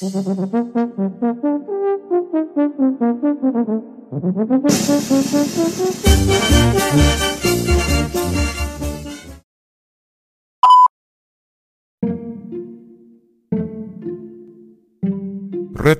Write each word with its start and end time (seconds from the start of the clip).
Red 0.00 0.12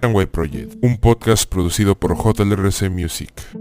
and 0.03 0.15
White 0.15 0.31
Project, 0.33 0.83
un 0.83 0.97
podcast 0.97 1.47
producido 1.51 1.95
por 1.95 2.17
JLRC 2.17 2.89
Music. 2.89 3.60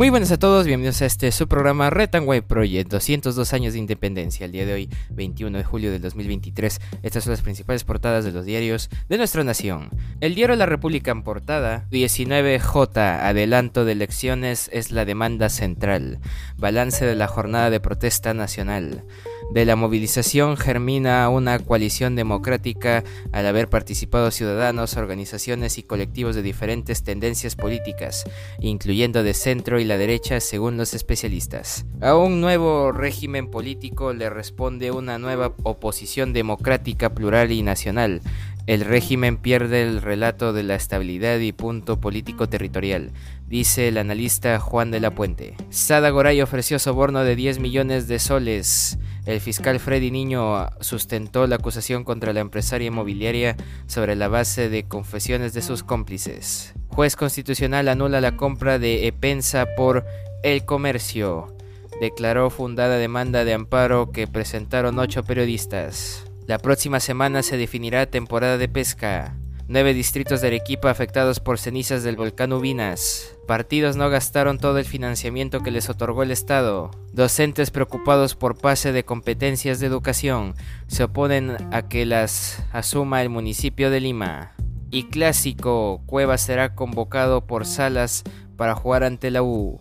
Muy 0.00 0.08
buenas 0.08 0.32
a 0.32 0.38
todos, 0.38 0.64
bienvenidos 0.64 1.02
a 1.02 1.04
este 1.04 1.30
su 1.30 1.46
programa 1.46 1.90
Red 1.90 2.08
Project, 2.48 2.90
202 2.90 3.52
años 3.52 3.74
de 3.74 3.80
independencia. 3.80 4.46
El 4.46 4.52
día 4.52 4.64
de 4.64 4.72
hoy, 4.72 4.88
21 5.10 5.58
de 5.58 5.62
julio 5.62 5.92
del 5.92 6.00
2023, 6.00 6.80
estas 7.02 7.24
son 7.24 7.32
las 7.32 7.42
principales 7.42 7.84
portadas 7.84 8.24
de 8.24 8.32
los 8.32 8.46
diarios 8.46 8.88
de 9.10 9.18
nuestra 9.18 9.44
nación. 9.44 9.90
El 10.22 10.34
diario 10.34 10.56
La 10.56 10.64
República 10.64 11.10
en 11.10 11.22
portada, 11.22 11.86
19J, 11.90 12.96
adelanto 12.96 13.84
de 13.84 13.92
elecciones 13.92 14.70
es 14.72 14.90
la 14.90 15.04
demanda 15.04 15.50
central. 15.50 16.20
Balance 16.56 17.04
de 17.04 17.14
la 17.14 17.26
jornada 17.26 17.68
de 17.68 17.80
protesta 17.80 18.32
nacional. 18.32 19.04
De 19.52 19.64
la 19.64 19.74
movilización 19.74 20.56
germina 20.56 21.28
una 21.28 21.58
coalición 21.58 22.14
democrática 22.14 23.02
al 23.32 23.46
haber 23.46 23.68
participado 23.68 24.30
ciudadanos, 24.30 24.96
organizaciones 24.96 25.76
y 25.76 25.82
colectivos 25.82 26.36
de 26.36 26.42
diferentes 26.42 27.02
tendencias 27.02 27.56
políticas, 27.56 28.24
incluyendo 28.60 29.24
de 29.24 29.34
centro 29.34 29.80
y 29.80 29.89
la 29.90 29.98
derecha 29.98 30.38
según 30.38 30.76
los 30.76 30.94
especialistas. 30.94 31.84
A 32.00 32.14
un 32.14 32.40
nuevo 32.40 32.92
régimen 32.92 33.50
político 33.50 34.12
le 34.12 34.30
responde 34.30 34.92
una 34.92 35.18
nueva 35.18 35.52
oposición 35.64 36.32
democrática, 36.32 37.12
plural 37.12 37.50
y 37.50 37.62
nacional. 37.62 38.22
El 38.68 38.82
régimen 38.82 39.36
pierde 39.36 39.82
el 39.82 40.00
relato 40.00 40.52
de 40.52 40.62
la 40.62 40.76
estabilidad 40.76 41.40
y 41.40 41.50
punto 41.50 42.00
político 42.00 42.48
territorial, 42.48 43.10
dice 43.48 43.88
el 43.88 43.98
analista 43.98 44.60
Juan 44.60 44.92
de 44.92 45.00
la 45.00 45.12
Puente. 45.12 45.56
Sada 45.70 46.10
Goray 46.10 46.40
ofreció 46.40 46.78
soborno 46.78 47.24
de 47.24 47.34
10 47.34 47.58
millones 47.58 48.06
de 48.06 48.20
soles. 48.20 48.96
El 49.26 49.40
fiscal 49.40 49.80
Freddy 49.80 50.12
Niño 50.12 50.68
sustentó 50.78 51.48
la 51.48 51.56
acusación 51.56 52.04
contra 52.04 52.32
la 52.32 52.40
empresaria 52.40 52.86
inmobiliaria 52.86 53.56
sobre 53.88 54.14
la 54.14 54.28
base 54.28 54.68
de 54.68 54.84
confesiones 54.84 55.52
de 55.52 55.62
sus 55.62 55.82
cómplices. 55.82 56.74
Juez 57.00 57.16
constitucional 57.16 57.88
anula 57.88 58.20
la 58.20 58.36
compra 58.36 58.78
de 58.78 59.06
Epensa 59.06 59.64
por 59.74 60.04
El 60.42 60.66
Comercio. 60.66 61.56
Declaró 61.98 62.50
fundada 62.50 62.98
demanda 62.98 63.46
de 63.46 63.54
amparo 63.54 64.12
que 64.12 64.26
presentaron 64.26 64.98
ocho 64.98 65.24
periodistas. 65.24 66.26
La 66.46 66.58
próxima 66.58 67.00
semana 67.00 67.42
se 67.42 67.56
definirá 67.56 68.04
temporada 68.04 68.58
de 68.58 68.68
pesca. 68.68 69.34
Nueve 69.66 69.94
distritos 69.94 70.42
de 70.42 70.48
Arequipa 70.48 70.90
afectados 70.90 71.40
por 71.40 71.58
cenizas 71.58 72.02
del 72.02 72.16
volcán 72.16 72.52
Ubinas. 72.52 73.34
Partidos 73.46 73.96
no 73.96 74.10
gastaron 74.10 74.58
todo 74.58 74.76
el 74.76 74.84
financiamiento 74.84 75.62
que 75.62 75.70
les 75.70 75.88
otorgó 75.88 76.22
el 76.22 76.30
Estado. 76.30 76.90
Docentes 77.14 77.70
preocupados 77.70 78.34
por 78.34 78.58
pase 78.58 78.92
de 78.92 79.06
competencias 79.06 79.80
de 79.80 79.86
educación 79.86 80.54
se 80.86 81.04
oponen 81.04 81.56
a 81.72 81.88
que 81.88 82.04
las 82.04 82.62
asuma 82.72 83.22
el 83.22 83.30
municipio 83.30 83.90
de 83.90 84.00
Lima. 84.00 84.52
Y 84.90 85.04
clásico, 85.04 86.02
Cueva 86.06 86.36
será 86.36 86.74
convocado 86.74 87.46
por 87.46 87.64
Salas 87.64 88.24
para 88.56 88.74
jugar 88.74 89.04
ante 89.04 89.30
la 89.30 89.42
U. 89.42 89.80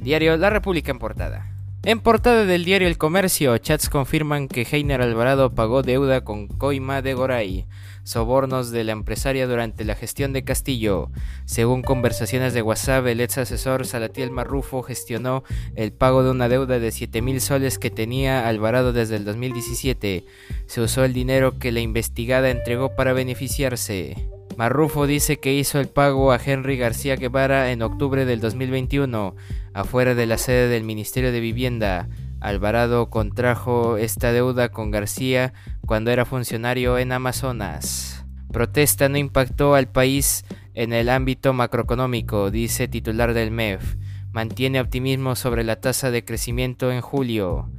Diario 0.00 0.36
La 0.38 0.48
República 0.48 0.90
en 0.90 0.98
portada. 0.98 1.48
En 1.84 2.00
portada 2.00 2.44
del 2.44 2.64
diario 2.64 2.88
El 2.88 2.98
Comercio, 2.98 3.56
chats 3.58 3.88
confirman 3.88 4.48
que 4.48 4.66
Heiner 4.70 5.00
Alvarado 5.00 5.54
pagó 5.54 5.82
deuda 5.82 6.22
con 6.22 6.48
Coima 6.48 7.02
de 7.02 7.14
Goray, 7.14 7.66
sobornos 8.02 8.70
de 8.70 8.84
la 8.84 8.92
empresaria 8.92 9.46
durante 9.46 9.84
la 9.84 9.94
gestión 9.94 10.32
de 10.32 10.44
Castillo. 10.44 11.10
Según 11.44 11.82
conversaciones 11.82 12.52
de 12.52 12.62
WhatsApp, 12.62 13.06
el 13.06 13.20
ex 13.20 13.38
asesor 13.38 13.86
Salatiel 13.86 14.30
Marrufo 14.30 14.82
gestionó 14.82 15.44
el 15.76 15.92
pago 15.92 16.24
de 16.24 16.30
una 16.30 16.48
deuda 16.48 16.78
de 16.78 16.90
7 16.90 17.22
mil 17.22 17.40
soles 17.40 17.78
que 17.78 17.90
tenía 17.90 18.48
Alvarado 18.48 18.92
desde 18.92 19.16
el 19.16 19.24
2017. 19.24 20.24
Se 20.66 20.80
usó 20.80 21.04
el 21.04 21.12
dinero 21.12 21.58
que 21.58 21.70
la 21.70 21.80
investigada 21.80 22.50
entregó 22.50 22.96
para 22.96 23.12
beneficiarse. 23.12 24.37
Marrufo 24.58 25.06
dice 25.06 25.38
que 25.38 25.54
hizo 25.54 25.78
el 25.78 25.86
pago 25.86 26.32
a 26.32 26.40
Henry 26.44 26.76
García 26.76 27.14
Guevara 27.14 27.70
en 27.70 27.80
octubre 27.80 28.24
del 28.24 28.40
2021, 28.40 29.36
afuera 29.72 30.16
de 30.16 30.26
la 30.26 30.36
sede 30.36 30.66
del 30.66 30.82
Ministerio 30.82 31.30
de 31.30 31.38
Vivienda. 31.38 32.08
Alvarado 32.40 33.08
contrajo 33.08 33.98
esta 33.98 34.32
deuda 34.32 34.70
con 34.70 34.90
García 34.90 35.52
cuando 35.86 36.10
era 36.10 36.24
funcionario 36.24 36.98
en 36.98 37.12
Amazonas. 37.12 38.26
Protesta 38.52 39.08
no 39.08 39.16
impactó 39.16 39.76
al 39.76 39.92
país 39.92 40.44
en 40.74 40.92
el 40.92 41.08
ámbito 41.08 41.52
macroeconómico, 41.52 42.50
dice 42.50 42.88
titular 42.88 43.34
del 43.34 43.52
MEF. 43.52 43.94
Mantiene 44.32 44.80
optimismo 44.80 45.36
sobre 45.36 45.62
la 45.62 45.76
tasa 45.76 46.10
de 46.10 46.24
crecimiento 46.24 46.90
en 46.90 47.00
julio. 47.00 47.70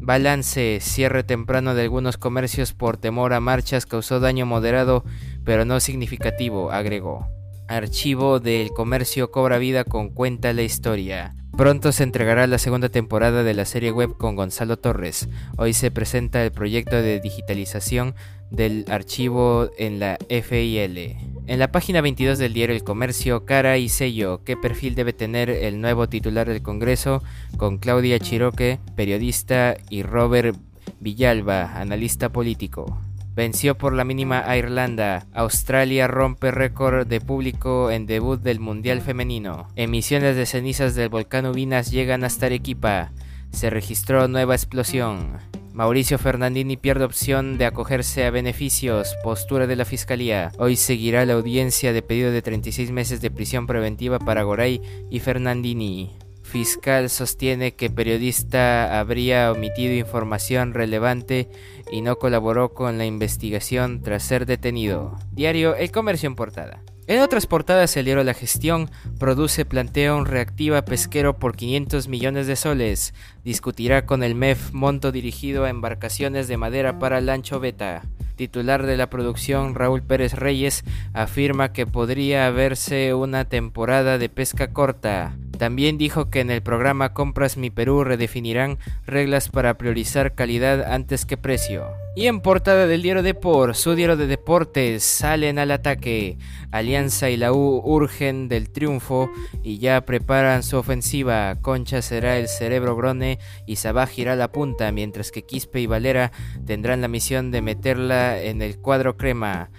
Balance, 0.00 0.78
cierre 0.80 1.22
temprano 1.22 1.74
de 1.74 1.82
algunos 1.82 2.16
comercios 2.16 2.72
por 2.72 2.96
temor 2.96 3.34
a 3.34 3.40
marchas 3.40 3.84
causó 3.84 4.20
daño 4.20 4.46
moderado 4.46 5.04
pero 5.48 5.64
no 5.64 5.80
significativo, 5.80 6.70
agregó. 6.70 7.26
Archivo 7.68 8.38
del 8.38 8.68
comercio 8.68 9.30
cobra 9.30 9.56
vida 9.56 9.82
con 9.82 10.10
Cuenta 10.10 10.52
la 10.52 10.60
historia. 10.60 11.34
Pronto 11.56 11.90
se 11.90 12.02
entregará 12.02 12.46
la 12.46 12.58
segunda 12.58 12.90
temporada 12.90 13.42
de 13.42 13.54
la 13.54 13.64
serie 13.64 13.90
web 13.90 14.14
con 14.18 14.36
Gonzalo 14.36 14.78
Torres. 14.78 15.26
Hoy 15.56 15.72
se 15.72 15.90
presenta 15.90 16.44
el 16.44 16.52
proyecto 16.52 16.96
de 16.96 17.18
digitalización 17.20 18.14
del 18.50 18.84
archivo 18.90 19.70
en 19.78 20.00
la 20.00 20.18
FIL. 20.28 21.16
En 21.46 21.58
la 21.58 21.72
página 21.72 22.02
22 22.02 22.36
del 22.36 22.52
diario 22.52 22.76
El 22.76 22.84
Comercio, 22.84 23.46
cara 23.46 23.78
y 23.78 23.88
sello, 23.88 24.44
¿qué 24.44 24.54
perfil 24.54 24.94
debe 24.96 25.14
tener 25.14 25.48
el 25.48 25.80
nuevo 25.80 26.10
titular 26.10 26.46
del 26.46 26.60
Congreso? 26.60 27.22
Con 27.56 27.78
Claudia 27.78 28.18
Chiroque, 28.18 28.80
periodista, 28.96 29.78
y 29.88 30.02
Robert 30.02 30.58
Villalba, 31.00 31.80
analista 31.80 32.28
político. 32.28 32.98
Venció 33.38 33.78
por 33.78 33.92
la 33.92 34.02
mínima 34.02 34.42
a 34.44 34.56
Irlanda. 34.56 35.28
Australia 35.32 36.08
rompe 36.08 36.50
récord 36.50 37.06
de 37.06 37.20
público 37.20 37.88
en 37.88 38.04
debut 38.04 38.40
del 38.40 38.58
Mundial 38.58 39.00
Femenino. 39.00 39.68
Emisiones 39.76 40.34
de 40.34 40.44
cenizas 40.44 40.96
del 40.96 41.08
volcán 41.08 41.46
Ubinas 41.46 41.92
llegan 41.92 42.24
hasta 42.24 42.46
Arequipa. 42.46 43.12
Se 43.52 43.70
registró 43.70 44.26
nueva 44.26 44.56
explosión. 44.56 45.38
Mauricio 45.72 46.18
Fernandini 46.18 46.76
pierde 46.76 47.04
opción 47.04 47.58
de 47.58 47.66
acogerse 47.66 48.26
a 48.26 48.32
beneficios. 48.32 49.14
Postura 49.22 49.68
de 49.68 49.76
la 49.76 49.84
Fiscalía. 49.84 50.50
Hoy 50.58 50.74
seguirá 50.74 51.24
la 51.24 51.34
audiencia 51.34 51.92
de 51.92 52.02
pedido 52.02 52.32
de 52.32 52.42
36 52.42 52.90
meses 52.90 53.20
de 53.20 53.30
prisión 53.30 53.68
preventiva 53.68 54.18
para 54.18 54.42
Goray 54.42 54.82
y 55.12 55.20
Fernandini. 55.20 56.10
Fiscal 56.48 57.10
sostiene 57.10 57.74
que 57.74 57.90
periodista 57.90 58.98
habría 58.98 59.52
omitido 59.52 59.92
información 59.92 60.72
relevante 60.72 61.50
y 61.92 62.00
no 62.00 62.16
colaboró 62.16 62.72
con 62.72 62.96
la 62.96 63.04
investigación 63.04 64.00
tras 64.00 64.22
ser 64.22 64.46
detenido. 64.46 65.18
Diario 65.30 65.76
El 65.76 65.92
Comercio 65.92 66.26
en 66.26 66.36
portada. 66.36 66.80
En 67.06 67.20
otras 67.20 67.46
portadas, 67.46 67.94
el 67.98 68.06
diario 68.06 68.24
La 68.24 68.32
Gestión 68.32 68.90
produce 69.18 69.66
planteo 69.66 70.16
un 70.16 70.24
reactiva 70.24 70.86
pesquero 70.86 71.38
por 71.38 71.54
500 71.54 72.08
millones 72.08 72.46
de 72.46 72.56
soles. 72.56 73.12
Discutirá 73.44 74.06
con 74.06 74.22
el 74.22 74.34
MEF 74.34 74.72
monto 74.72 75.12
dirigido 75.12 75.64
a 75.64 75.70
embarcaciones 75.70 76.48
de 76.48 76.56
madera 76.56 76.98
para 76.98 77.20
Lancho 77.20 77.60
Beta. 77.60 78.04
Titular 78.36 78.86
de 78.86 78.96
la 78.96 79.10
producción, 79.10 79.74
Raúl 79.74 80.02
Pérez 80.02 80.32
Reyes, 80.32 80.84
afirma 81.12 81.74
que 81.74 81.86
podría 81.86 82.46
haberse 82.46 83.12
una 83.12 83.44
temporada 83.44 84.16
de 84.16 84.30
pesca 84.30 84.72
corta. 84.72 85.36
También 85.58 85.98
dijo 85.98 86.30
que 86.30 86.40
en 86.40 86.50
el 86.50 86.62
programa 86.62 87.12
Compras 87.12 87.56
Mi 87.56 87.70
Perú 87.70 88.04
redefinirán 88.04 88.78
reglas 89.06 89.48
para 89.48 89.76
priorizar 89.76 90.34
calidad 90.34 90.92
antes 90.92 91.26
que 91.26 91.36
precio. 91.36 91.86
Y 92.14 92.26
en 92.26 92.40
portada 92.40 92.86
del 92.86 93.02
diario 93.02 93.22
Depor, 93.22 93.76
su 93.76 93.94
diario 93.94 94.16
de 94.16 94.26
deportes, 94.26 95.04
salen 95.04 95.58
al 95.58 95.70
ataque. 95.70 96.36
Alianza 96.72 97.30
y 97.30 97.36
la 97.36 97.52
U 97.52 97.80
urgen 97.84 98.48
del 98.48 98.70
triunfo 98.70 99.30
y 99.62 99.78
ya 99.78 100.00
preparan 100.00 100.62
su 100.62 100.76
ofensiva. 100.76 101.56
Concha 101.60 102.02
será 102.02 102.38
el 102.38 102.48
cerebro 102.48 102.96
grone 102.96 103.38
y 103.66 103.76
Sabaj 103.76 104.18
irá 104.18 104.36
la 104.36 104.50
punta, 104.50 104.90
mientras 104.90 105.30
que 105.30 105.42
Quispe 105.42 105.80
y 105.80 105.86
Valera 105.86 106.32
tendrán 106.66 107.00
la 107.00 107.08
misión 107.08 107.50
de 107.50 107.62
meterla 107.62 108.40
en 108.40 108.62
el 108.62 108.78
cuadro 108.78 109.16
crema. 109.16 109.70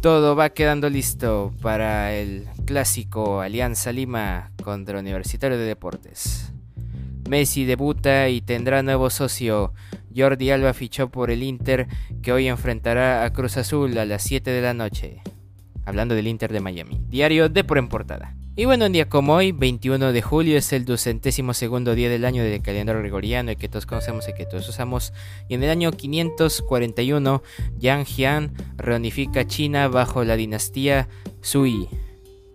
Todo 0.00 0.34
va 0.34 0.48
quedando 0.48 0.88
listo 0.88 1.52
para 1.60 2.14
el 2.14 2.48
clásico 2.64 3.42
Alianza 3.42 3.92
Lima 3.92 4.50
contra 4.64 4.98
Universitario 4.98 5.58
de 5.58 5.64
Deportes. 5.64 6.54
Messi 7.28 7.66
debuta 7.66 8.30
y 8.30 8.40
tendrá 8.40 8.82
nuevo 8.82 9.10
socio. 9.10 9.74
Jordi 10.16 10.52
Alba 10.52 10.72
fichó 10.72 11.10
por 11.10 11.30
el 11.30 11.42
Inter 11.42 11.86
que 12.22 12.32
hoy 12.32 12.48
enfrentará 12.48 13.24
a 13.24 13.32
Cruz 13.34 13.58
Azul 13.58 13.98
a 13.98 14.06
las 14.06 14.22
7 14.22 14.50
de 14.50 14.62
la 14.62 14.72
noche. 14.72 15.20
Hablando 15.84 16.14
del 16.14 16.28
Inter 16.28 16.50
de 16.50 16.60
Miami. 16.60 16.98
Diario 17.10 17.50
de 17.50 17.62
por 17.62 17.76
en 17.76 17.88
portada. 17.88 18.34
Y 18.56 18.64
bueno, 18.64 18.86
un 18.86 18.92
día 18.92 19.08
como 19.08 19.34
hoy, 19.34 19.52
21 19.52 20.12
de 20.12 20.22
julio, 20.22 20.58
es 20.58 20.72
el 20.72 20.84
ducentésimo 20.84 21.54
segundo 21.54 21.94
día 21.94 22.10
del 22.10 22.24
año 22.24 22.42
del 22.42 22.60
calendario 22.60 23.00
gregoriano, 23.00 23.52
el 23.52 23.56
que 23.56 23.68
todos 23.68 23.86
conocemos 23.86 24.28
y 24.28 24.34
que 24.34 24.44
todos 24.44 24.68
usamos. 24.68 25.12
Y 25.48 25.54
en 25.54 25.62
el 25.62 25.70
año 25.70 25.92
541, 25.92 27.42
Yang 27.78 28.04
Jian 28.06 28.52
reunifica 28.76 29.46
China 29.46 29.86
bajo 29.86 30.24
la 30.24 30.34
dinastía 30.34 31.08
Sui. 31.40 31.88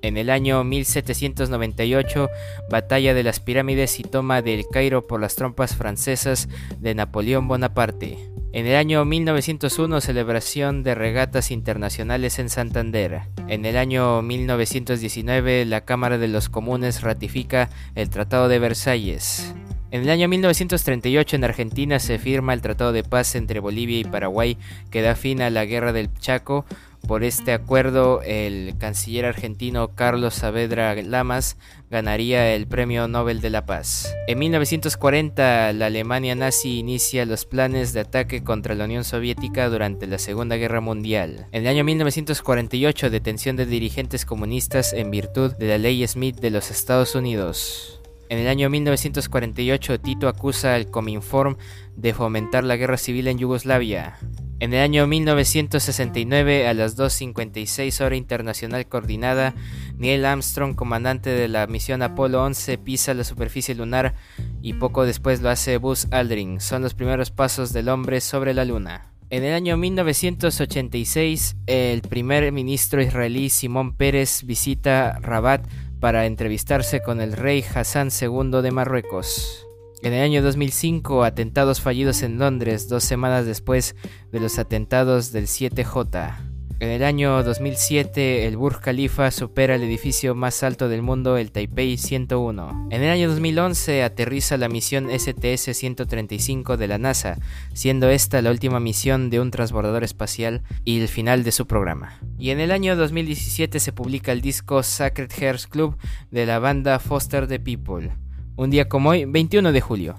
En 0.02 0.18
el 0.18 0.30
año 0.30 0.64
1798, 0.66 2.30
batalla 2.70 3.14
de 3.14 3.24
las 3.24 3.40
pirámides 3.40 4.00
y 4.00 4.04
toma 4.04 4.42
del 4.42 4.66
Cairo 4.68 5.08
por 5.08 5.22
las 5.22 5.36
tropas 5.36 5.76
francesas 5.76 6.50
de 6.78 6.94
Napoleón 6.94 7.48
Bonaparte. 7.48 8.35
En 8.56 8.68
el 8.68 8.78
año 8.78 9.04
1901, 9.04 10.00
celebración 10.00 10.82
de 10.82 10.96
regatas 10.96 11.52
internacionales 11.52 12.40
en 12.40 12.50
Santander. 12.50 13.24
En 13.50 13.66
el 13.66 13.76
año 13.76 14.22
1919, 14.22 15.66
la 15.66 15.82
Cámara 15.82 16.18
de 16.18 16.30
los 16.30 16.48
Comunes 16.48 17.02
ratifica 17.02 17.70
el 17.96 18.10
Tratado 18.10 18.48
de 18.48 18.60
Versalles. 18.60 19.54
En 19.92 20.04
el 20.04 20.10
año 20.10 20.30
1938 20.30 21.36
en 21.36 21.44
Argentina 21.44 22.00
se 22.00 22.18
firma 22.18 22.54
el 22.54 22.62
Tratado 22.62 22.94
de 22.94 23.04
Paz 23.04 23.36
entre 23.36 23.60
Bolivia 23.60 24.00
y 24.00 24.06
Paraguay 24.06 24.58
que 24.90 25.02
da 25.02 25.16
fin 25.16 25.42
a 25.42 25.50
la 25.50 25.66
Guerra 25.66 25.92
del 25.92 26.14
Chaco 26.14 26.66
por 27.08 27.24
este 27.24 27.54
acuerdo, 27.54 28.22
el 28.24 28.76
canciller 28.78 29.26
argentino 29.26 29.96
Carlos 29.96 30.36
Saavedra 30.36 30.96
Lamas 30.96 31.58
ganaría 31.90 32.54
el 32.54 32.68
Premio 32.68 33.08
Nobel 33.08 33.42
de 33.42 33.50
la 33.50 33.66
Paz. 33.66 34.14
En 34.28 34.40
1940, 34.40 35.74
la 35.74 35.86
Alemania 35.86 36.36
nazi 36.36 36.80
inicia 36.80 37.26
los 37.26 37.46
planes 37.46 37.94
de 37.94 38.02
ataque 38.02 38.44
contra 38.44 38.76
la 38.76 38.86
Unión 38.86 39.04
Soviética 39.04 39.70
durante 39.70 40.08
la 40.08 40.18
Segunda 40.18 40.56
Guerra 40.56 40.82
Mundial. 40.82 41.48
En 41.52 41.64
el 41.64 41.68
año 41.68 41.84
1948, 41.84 43.10
detención 43.10 43.56
de 43.56 43.66
dirigentes 43.66 44.26
comunistas 44.26 44.94
en 44.94 45.12
virtud 45.12 45.54
de 45.56 45.68
la 45.68 45.78
Ley 45.78 46.06
Smith 46.08 46.38
de 46.38 46.50
los 46.50 46.72
Estados 46.72 47.16
Unidos. 47.16 48.02
En 48.30 48.40
el 48.40 48.48
año 48.48 48.70
1948, 48.70 50.00
Tito 50.00 50.28
acusa 50.28 50.74
al 50.74 50.90
Cominform 50.90 51.58
de 51.96 52.14
fomentar 52.14 52.64
la 52.64 52.76
guerra 52.76 52.98
civil 52.98 53.28
en 53.28 53.38
Yugoslavia. 53.38 54.18
En 54.60 54.74
el 54.74 54.80
año 54.80 55.06
1969, 55.06 56.66
a 56.66 56.74
las 56.74 56.98
2.56 56.98 58.06
hora 58.06 58.16
internacional 58.16 58.88
coordinada, 58.88 59.54
Neil 59.98 60.24
Armstrong, 60.24 60.76
comandante 60.76 61.30
de 61.30 61.50
la 61.50 61.68
misión 61.68 62.02
Apolo 62.02 62.42
11, 62.42 62.78
pisa 62.78 63.14
la 63.14 63.26
superficie 63.26 63.76
lunar 63.76 64.16
y 64.62 64.74
poco 64.74 65.06
después 65.06 65.42
lo 65.42 65.50
hace 65.50 65.78
Buzz 65.78 66.08
Aldrin. 66.12 66.62
Son 66.62 66.82
los 66.82 66.94
primeros 66.94 67.32
pasos 67.32 67.74
del 67.74 67.90
hombre 67.90 68.22
sobre 68.22 68.54
la 68.54 68.64
luna. 68.64 69.12
En 69.30 69.44
el 69.44 69.54
año 69.54 69.76
1986, 69.76 71.58
el 71.68 72.02
primer 72.04 72.50
ministro 72.54 73.02
israelí 73.02 73.50
Simón 73.50 73.98
Pérez 73.98 74.44
visita 74.44 75.20
Rabat 75.20 75.68
para 76.00 76.28
entrevistarse 76.28 77.02
con 77.02 77.20
el 77.20 77.34
rey 77.34 77.66
Hassan 77.74 78.10
II 78.10 78.62
de 78.62 78.72
Marruecos. 78.72 79.65
En 80.06 80.14
el 80.14 80.22
año 80.22 80.44
2005, 80.44 81.24
atentados 81.24 81.82
fallidos 81.82 82.22
en 82.22 82.38
Londres, 82.38 82.88
dos 82.88 83.04
semanas 83.04 83.48
después 83.48 83.96
de 84.32 84.40
los 84.40 84.60
atentados 84.60 85.32
del 85.32 85.48
7J. 85.48 86.36
En 86.80 86.90
el 86.90 87.04
año 87.04 87.42
2007, 87.42 88.46
el 88.46 88.56
Burj 88.56 88.82
Khalifa 88.82 89.32
supera 89.32 89.74
el 89.74 89.82
edificio 89.82 90.36
más 90.36 90.62
alto 90.62 90.90
del 90.90 91.02
mundo, 91.02 91.38
el 91.38 91.52
Taipei 91.52 91.98
101. 91.98 92.90
En 92.92 93.02
el 93.02 93.10
año 93.10 93.30
2011, 93.30 94.04
aterriza 94.04 94.58
la 94.58 94.70
misión 94.70 95.10
STS-135 95.10 96.78
de 96.78 96.88
la 96.88 97.00
NASA, 97.00 97.40
siendo 97.74 98.08
esta 98.12 98.44
la 98.44 98.52
última 98.52 98.80
misión 98.80 99.32
de 99.32 99.40
un 99.40 99.50
transbordador 99.50 100.04
espacial 100.04 100.62
y 100.84 101.02
el 101.02 101.08
final 101.08 101.44
de 101.44 101.52
su 101.52 101.66
programa. 101.66 102.20
Y 102.38 102.52
en 102.52 102.60
el 102.60 102.70
año 102.70 102.96
2017 102.96 103.80
se 103.80 103.92
publica 103.92 104.34
el 104.34 104.42
disco 104.42 104.84
Sacred 104.84 105.32
Hearts 105.32 105.66
Club 105.66 105.98
de 106.30 106.46
la 106.46 106.60
banda 106.60 107.00
Foster 107.00 107.48
the 107.48 107.60
People 107.60 108.12
un 108.56 108.70
día 108.70 108.88
como 108.88 109.10
hoy, 109.10 109.26
21 109.26 109.72
de 109.72 109.82
julio. 109.82 110.16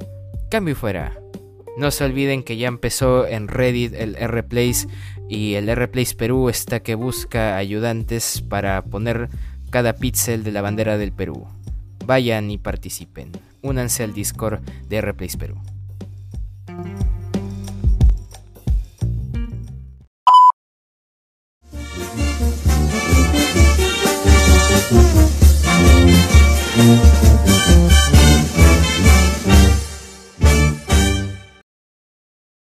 cambio 0.49 0.75
fuera. 0.75 1.17
No 1.77 1.91
se 1.91 2.05
olviden 2.05 2.43
que 2.43 2.57
ya 2.57 2.67
empezó 2.67 3.27
en 3.27 3.47
Reddit 3.47 3.93
el 3.93 4.15
R-Place 4.15 4.87
y 5.27 5.55
el 5.55 5.67
R-Place 5.67 6.15
Perú 6.15 6.49
está 6.49 6.79
que 6.79 6.95
busca 6.95 7.57
ayudantes 7.57 8.41
para 8.41 8.81
poner 8.83 9.29
cada 9.71 9.93
píxel 9.93 10.43
de 10.43 10.51
la 10.51 10.61
bandera 10.61 10.97
del 10.97 11.11
Perú. 11.11 11.47
Vayan 12.05 12.49
y 12.49 12.57
participen. 12.57 13.31
Únanse 13.61 14.03
al 14.03 14.13
Discord 14.13 14.61
de 14.87 14.97
R-Place 14.97 15.37
Perú. 15.37 15.57